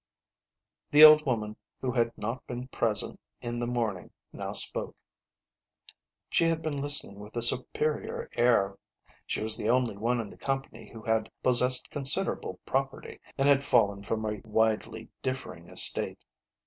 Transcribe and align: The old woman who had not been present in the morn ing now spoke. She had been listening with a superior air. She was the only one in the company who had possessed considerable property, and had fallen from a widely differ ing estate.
The 0.89 1.03
old 1.05 1.27
woman 1.27 1.55
who 1.79 1.91
had 1.91 2.11
not 2.17 2.47
been 2.47 2.69
present 2.69 3.19
in 3.39 3.59
the 3.59 3.67
morn 3.67 3.97
ing 3.99 4.11
now 4.33 4.51
spoke. 4.53 4.95
She 6.27 6.45
had 6.45 6.63
been 6.63 6.81
listening 6.81 7.19
with 7.19 7.35
a 7.35 7.43
superior 7.43 8.27
air. 8.33 8.79
She 9.27 9.43
was 9.43 9.55
the 9.55 9.69
only 9.69 9.95
one 9.97 10.19
in 10.19 10.31
the 10.31 10.39
company 10.39 10.89
who 10.89 11.03
had 11.03 11.29
possessed 11.43 11.91
considerable 11.91 12.59
property, 12.65 13.19
and 13.37 13.47
had 13.47 13.63
fallen 13.63 14.01
from 14.01 14.25
a 14.25 14.41
widely 14.43 15.07
differ 15.21 15.53
ing 15.55 15.69
estate. 15.69 16.17